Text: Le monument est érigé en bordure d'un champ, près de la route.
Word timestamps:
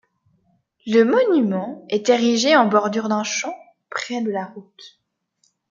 Le 0.87 1.03
monument 1.03 1.85
est 1.89 2.09
érigé 2.09 2.55
en 2.55 2.65
bordure 2.65 3.07
d'un 3.07 3.23
champ, 3.23 3.53
près 3.91 4.23
de 4.23 4.31
la 4.31 4.45
route. 4.47 4.99